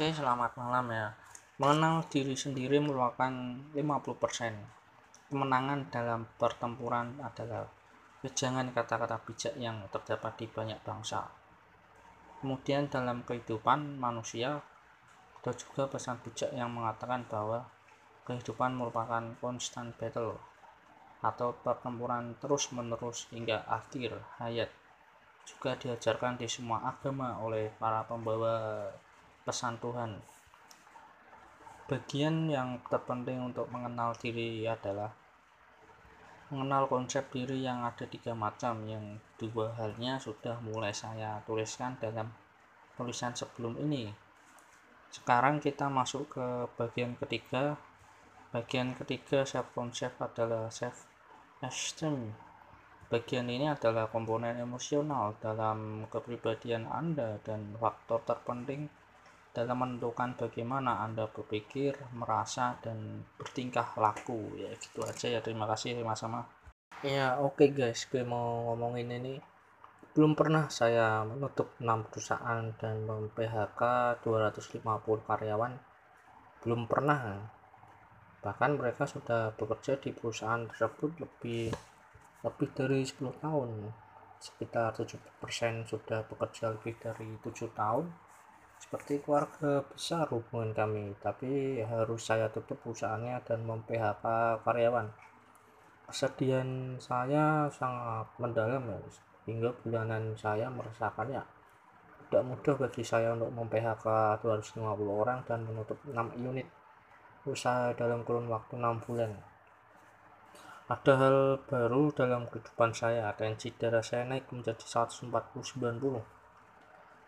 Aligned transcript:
Oke, 0.00 0.16
selamat 0.16 0.56
malam 0.56 0.88
ya. 0.96 1.12
Mengenal 1.60 2.00
diri 2.08 2.32
sendiri 2.32 2.80
merupakan 2.80 3.28
50%. 3.76 5.28
Kemenangan 5.28 5.92
dalam 5.92 6.24
pertempuran 6.40 7.20
adalah 7.20 7.68
wejangan 8.24 8.72
kata-kata 8.72 9.20
bijak 9.28 9.60
yang 9.60 9.84
terdapat 9.92 10.40
di 10.40 10.48
banyak 10.48 10.80
bangsa. 10.80 11.28
Kemudian 12.40 12.88
dalam 12.88 13.20
kehidupan 13.28 14.00
manusia, 14.00 14.64
ada 15.36 15.52
juga 15.52 15.84
pesan 15.84 16.16
bijak 16.24 16.48
yang 16.56 16.72
mengatakan 16.72 17.28
bahwa 17.28 17.68
kehidupan 18.24 18.72
merupakan 18.72 19.36
constant 19.36 19.92
battle 20.00 20.40
atau 21.20 21.52
pertempuran 21.60 22.40
terus-menerus 22.40 23.28
hingga 23.36 23.68
akhir 23.68 24.16
hayat. 24.40 24.72
Juga 25.44 25.76
diajarkan 25.76 26.40
di 26.40 26.48
semua 26.48 26.88
agama 26.88 27.36
oleh 27.44 27.68
para 27.76 28.00
pembawa 28.08 28.88
pesan 29.50 29.82
Tuhan. 29.82 30.14
Bagian 31.90 32.46
yang 32.46 32.78
terpenting 32.86 33.42
untuk 33.42 33.66
mengenal 33.74 34.14
diri 34.14 34.62
adalah 34.62 35.10
mengenal 36.54 36.86
konsep 36.86 37.26
diri 37.34 37.66
yang 37.66 37.82
ada 37.82 38.06
tiga 38.06 38.30
macam 38.30 38.86
yang 38.86 39.18
dua 39.42 39.74
halnya 39.74 40.22
sudah 40.22 40.54
mulai 40.62 40.94
saya 40.94 41.42
tuliskan 41.50 41.98
dalam 41.98 42.30
tulisan 42.94 43.34
sebelum 43.34 43.74
ini. 43.82 44.14
Sekarang 45.10 45.58
kita 45.58 45.90
masuk 45.90 46.30
ke 46.30 46.46
bagian 46.78 47.18
ketiga. 47.18 47.74
Bagian 48.54 48.94
ketiga 48.94 49.42
self 49.42 49.66
concept 49.74 50.22
adalah 50.22 50.70
self 50.70 51.10
esteem 51.58 52.30
bagian 53.10 53.50
ini 53.50 53.66
adalah 53.66 54.06
komponen 54.06 54.54
emosional 54.62 55.34
dalam 55.42 56.06
kepribadian 56.06 56.86
Anda 56.86 57.42
dan 57.42 57.74
faktor 57.74 58.22
terpenting 58.22 58.86
dalam 59.50 59.82
menentukan 59.82 60.38
bagaimana 60.38 61.02
Anda 61.02 61.26
berpikir, 61.26 61.98
merasa, 62.14 62.78
dan 62.78 63.26
bertingkah 63.34 63.98
laku. 63.98 64.54
Ya 64.54 64.70
gitu 64.78 65.02
aja 65.02 65.26
ya, 65.26 65.40
terima 65.42 65.66
kasih 65.66 65.98
sama-sama. 65.98 66.46
Ya 67.02 67.40
oke 67.40 67.66
okay 67.66 67.68
guys, 67.74 68.06
gue 68.06 68.22
mau 68.22 68.70
ngomongin 68.70 69.10
ini. 69.10 69.34
Belum 70.14 70.34
pernah 70.34 70.70
saya 70.70 71.22
menutup 71.26 71.74
6 71.78 71.86
perusahaan 72.10 72.66
dan 72.78 73.06
mem-PHK 73.06 73.80
250 74.22 74.82
karyawan. 75.26 75.72
Belum 76.62 76.86
pernah. 76.86 77.50
Bahkan 78.42 78.70
mereka 78.78 79.06
sudah 79.06 79.54
bekerja 79.54 79.98
di 79.98 80.10
perusahaan 80.14 80.66
tersebut 80.66 81.10
lebih 81.18 81.70
lebih 82.40 82.68
dari 82.74 83.02
10 83.02 83.38
tahun. 83.38 83.70
Sekitar 84.40 84.96
70% 84.96 85.84
sudah 85.84 86.24
bekerja 86.24 86.72
lebih 86.72 86.96
dari 86.96 87.28
7 87.44 87.70
tahun 87.76 88.29
seperti 88.80 89.20
keluarga 89.20 89.84
besar 89.84 90.24
hubungan 90.32 90.72
kami 90.72 91.12
tapi 91.20 91.84
harus 91.84 92.24
saya 92.24 92.48
tutup 92.48 92.80
perusahaannya 92.80 93.36
dan 93.44 93.60
mem-PHK 93.68 94.24
karyawan. 94.64 95.12
Kesedihan 96.08 96.96
saya 96.96 97.68
sangat 97.68 98.26
mendalam 98.40 98.82
ya 98.88 98.98
hingga 99.44 99.70
bulanan 99.84 100.32
saya 100.34 100.72
merasakannya 100.72 101.44
tidak 102.30 102.46
mudah 102.46 102.74
bagi 102.78 103.02
saya 103.02 103.34
untuk 103.34 103.50
mem-PHK 103.52 104.06
250 104.46 104.86
orang 105.06 105.42
dan 105.44 105.66
menutup 105.66 105.98
6 106.06 106.14
unit 106.38 106.66
usaha 107.42 107.90
dalam 107.98 108.22
kurun 108.22 108.46
waktu 108.46 108.78
6 108.78 109.06
bulan. 109.06 109.34
Ada 110.90 111.12
hal 111.18 111.36
baru 111.66 112.10
dalam 112.14 112.46
kehidupan 112.50 112.94
saya 112.94 113.30
tensi 113.34 113.70
darah 113.74 114.02
saya 114.02 114.26
naik 114.26 114.50
menjadi 114.50 114.82
140 114.82 115.30
90 115.30 116.40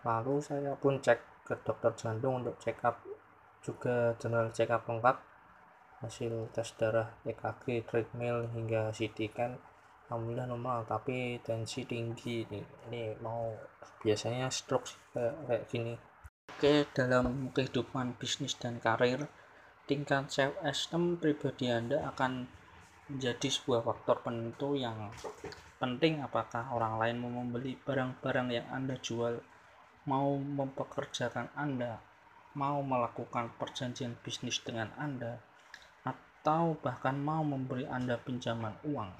lalu 0.03 0.35
saya 0.43 0.75
pun 0.75 0.99
cek 0.99 1.32
ke 1.43 1.55
dokter 1.67 1.93
jantung 1.99 2.43
untuk 2.43 2.57
check 2.63 2.79
up 2.87 3.03
juga 3.63 4.15
general 4.19 4.51
check 4.51 4.71
up 4.71 4.83
lengkap 4.87 5.17
hasil 6.03 6.51
tes 6.51 6.67
darah 6.75 7.15
EKG 7.23 7.87
treadmill 7.87 8.51
hingga 8.51 8.91
CT 8.91 9.31
scan. 9.31 9.55
Alhamdulillah 10.11 10.51
normal 10.51 10.85
tapi 10.85 11.39
tensi 11.41 11.87
tinggi 11.87 12.45
nih 12.51 12.65
ini 12.91 13.03
mau 13.23 13.55
biasanya 14.03 14.51
stroke 14.51 14.91
kayak, 15.15 15.35
kayak 15.47 15.65
gini. 15.71 15.95
Oke 16.51 16.85
dalam 16.91 17.55
kehidupan 17.55 18.19
bisnis 18.19 18.59
dan 18.59 18.83
karir 18.83 19.31
tingkat 19.87 20.29
self 20.29 20.59
esteem 20.67 21.17
pribadi 21.17 21.71
anda 21.71 22.03
akan 22.13 22.51
menjadi 23.09 23.49
sebuah 23.49 23.87
faktor 23.87 24.27
penentu 24.27 24.75
yang 24.75 25.15
penting. 25.79 26.21
Apakah 26.21 26.75
orang 26.75 26.99
lain 26.99 27.17
mau 27.23 27.33
membeli 27.41 27.79
barang-barang 27.79 28.49
yang 28.51 28.67
anda 28.75 28.99
jual 28.99 29.39
mau 30.03 30.35
mempekerjakan 30.35 31.55
Anda, 31.55 32.03
mau 32.59 32.83
melakukan 32.83 33.55
perjanjian 33.55 34.19
bisnis 34.21 34.59
dengan 34.59 34.91
Anda, 34.99 35.39
atau 36.03 36.75
bahkan 36.75 37.23
mau 37.23 37.47
memberi 37.47 37.87
Anda 37.87 38.19
pinjaman 38.19 38.83
uang. 38.83 39.15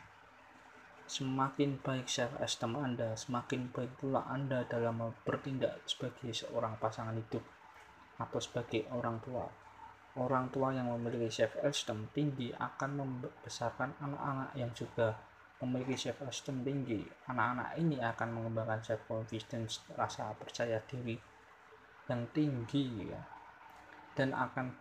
Semakin 1.07 1.79
baik 1.79 2.11
self-esteem 2.11 2.75
Anda, 2.75 3.15
semakin 3.15 3.71
baik 3.71 4.03
pula 4.03 4.27
Anda 4.27 4.67
dalam 4.67 5.15
bertindak 5.23 5.87
sebagai 5.87 6.35
seorang 6.35 6.75
pasangan 6.83 7.15
hidup 7.15 7.47
atau 8.19 8.39
sebagai 8.43 8.91
orang 8.91 9.23
tua. 9.23 9.47
Orang 10.19 10.53
tua 10.53 10.75
yang 10.75 10.93
memiliki 10.93 11.31
self-esteem 11.31 12.11
tinggi 12.13 12.53
akan 12.53 12.91
membesarkan 13.01 13.97
anak-anak 14.03 14.51
yang 14.59 14.75
juga 14.77 15.17
memiliki 15.63 15.95
self 15.95 16.27
esteem 16.27 16.67
tinggi, 16.67 17.07
anak-anak 17.31 17.79
ini 17.79 18.03
akan 18.03 18.29
mengembangkan 18.35 18.83
self 18.83 19.07
confidence, 19.07 19.79
rasa 19.95 20.35
percaya 20.35 20.83
diri 20.83 21.15
yang 22.11 22.27
tinggi 22.35 23.07
ya. 23.07 23.23
Dan 24.13 24.35
akan 24.35 24.75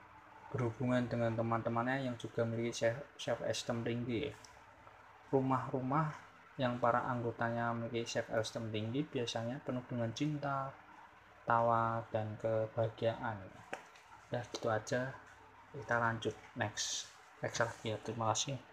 berhubungan 0.52 1.08
dengan 1.08 1.38
teman-temannya 1.38 2.09
yang 2.09 2.18
juga 2.18 2.44
memiliki 2.44 2.90
self 3.16 3.40
esteem 3.46 3.86
tinggi. 3.86 4.28
Rumah-rumah 5.31 6.12
yang 6.59 6.81
para 6.81 7.08
anggotanya 7.08 7.72
memiliki 7.72 8.18
self 8.18 8.28
esteem 8.34 8.74
tinggi 8.74 9.06
biasanya 9.06 9.62
penuh 9.64 9.86
dengan 9.86 10.12
cinta, 10.12 10.74
tawa 11.46 12.03
dan 12.09 12.36
kebahagiaan. 12.41 13.38
Ya 14.34 14.41
gitu 14.50 14.68
aja. 14.68 15.14
Kita 15.72 15.96
lanjut 16.02 16.36
next. 16.59 17.08
Next 17.40 17.64
lagi 17.64 17.96
ya. 17.96 17.97
Terima 18.03 18.36
kasih. 18.36 18.71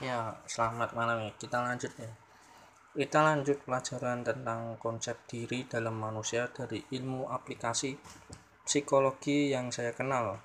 Ya, 0.00 0.32
selamat 0.48 0.96
malam 0.96 1.28
ya. 1.28 1.32
Kita 1.36 1.60
lanjut 1.60 1.92
ya. 2.00 2.08
Kita 2.96 3.20
lanjut 3.20 3.60
pelajaran 3.68 4.24
tentang 4.24 4.80
konsep 4.80 5.28
diri 5.28 5.68
dalam 5.68 6.00
manusia 6.00 6.48
dari 6.48 6.80
ilmu 6.96 7.28
aplikasi 7.28 8.00
psikologi 8.64 9.52
yang 9.52 9.68
saya 9.68 9.92
kenal. 9.92 10.40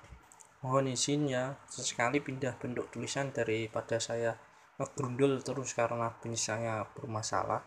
Mohon 0.60 0.92
izin 0.92 1.32
ya, 1.32 1.56
sesekali 1.72 2.20
pindah 2.20 2.52
bentuk 2.60 2.92
tulisan 2.92 3.32
daripada 3.32 3.96
saya 3.96 4.36
ngegrundul 4.76 5.40
terus 5.40 5.72
karena 5.72 6.12
saya 6.36 6.84
bermasalah. 6.92 7.64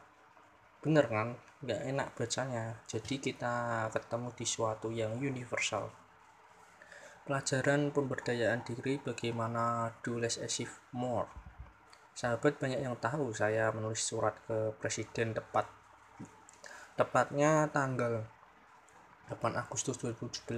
Bener 0.85 1.09
kan? 1.09 1.41
Nggak 1.65 1.81
enak 1.89 2.07
bacanya. 2.13 2.85
Jadi 2.85 3.17
kita 3.17 3.89
ketemu 3.89 4.29
di 4.37 4.45
suatu 4.45 4.93
yang 4.93 5.17
universal. 5.17 5.89
Pelajaran 7.25 7.89
pemberdayaan 7.89 8.61
diri 8.61 9.01
bagaimana 9.01 9.89
do 10.05 10.21
less 10.21 10.37
achieve 10.37 10.77
more 10.93 11.48
sahabat 12.19 12.59
banyak 12.59 12.83
yang 12.83 12.99
tahu 12.99 13.31
saya 13.31 13.71
menulis 13.71 14.03
surat 14.03 14.35
ke 14.43 14.75
presiden 14.75 15.31
tepat. 15.31 15.71
Tepatnya 16.99 17.71
tanggal 17.71 18.27
8 19.31 19.55
Agustus 19.55 19.95
2017 20.03 20.51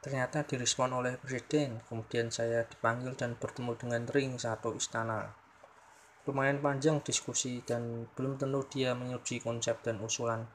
ternyata 0.00 0.40
direspon 0.48 0.96
oleh 0.96 1.20
presiden. 1.20 1.84
Kemudian 1.84 2.32
saya 2.32 2.64
dipanggil 2.64 3.12
dan 3.12 3.36
bertemu 3.36 3.76
dengan 3.76 4.08
ring 4.08 4.40
satu 4.40 4.72
istana. 4.72 5.28
Lumayan 6.24 6.64
panjang 6.64 7.04
diskusi 7.04 7.60
dan 7.60 8.08
belum 8.16 8.40
tentu 8.40 8.64
dia 8.72 8.96
menyetujui 8.96 9.44
konsep 9.44 9.84
dan 9.84 10.00
usulan. 10.00 10.48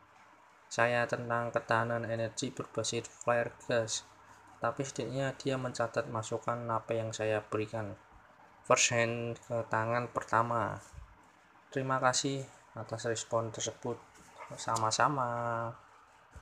Saya 0.66 1.06
tentang 1.06 1.53
ketahanan 1.53 2.02
energi 2.02 2.50
berbasis 2.50 3.06
flare 3.06 3.53
gas 3.69 4.09
tapi 4.57 4.81
setidaknya 4.81 5.38
dia 5.38 5.62
mencatat 5.62 6.10
masukan 6.10 6.66
apa 6.74 6.98
yang 6.98 7.13
saya 7.13 7.45
berikan 7.45 7.94
first 8.65 8.89
hand 8.89 9.38
ke 9.45 9.62
tangan 9.69 10.09
pertama. 10.09 10.81
Terima 11.69 12.01
kasih 12.01 12.41
atas 12.73 13.06
respon 13.06 13.53
tersebut. 13.53 13.95
Sama-sama 14.57 15.69